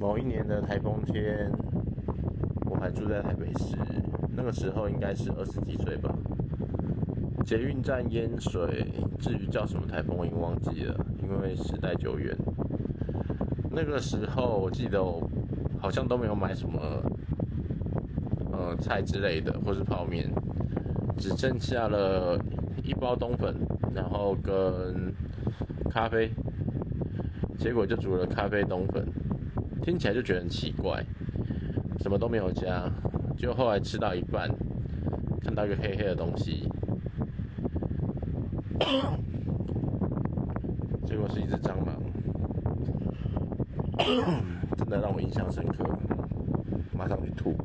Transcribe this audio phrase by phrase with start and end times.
[0.00, 1.52] 某一年的台风天，
[2.70, 3.76] 我还住在台北市，
[4.34, 6.10] 那个时候应该是二十几岁吧。
[7.44, 8.86] 捷运站淹水，
[9.18, 12.34] 至于叫什么台风，我已经忘记了，因为时代久远。
[13.70, 15.30] 那个时候我记得我
[15.78, 16.80] 好像都没有买什么，
[18.52, 20.30] 呃，菜之类的，或是泡面，
[21.18, 22.38] 只剩下了
[22.82, 23.54] 一包冬粉，
[23.94, 25.14] 然后跟
[25.90, 26.30] 咖啡。
[27.58, 29.06] 结果就煮了咖啡冬粉，
[29.82, 31.04] 听起来就觉得很奇怪，
[32.00, 32.90] 什么都没有加。
[33.36, 34.50] 就后来吃到一半，
[35.40, 36.68] 看到一个黑黑的东西，
[41.06, 41.96] 结果是一只蟑螂，
[44.76, 45.84] 真的让我印象深刻，
[46.92, 47.56] 马上去吐。